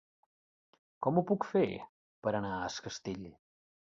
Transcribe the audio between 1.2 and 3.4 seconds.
puc fer per anar a Es Castell?